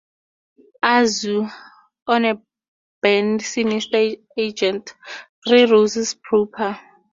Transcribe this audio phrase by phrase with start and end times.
[0.81, 1.51] Azure,
[2.07, 2.41] on a
[3.03, 4.95] bend sinister Argent,
[5.47, 6.79] three roses proper.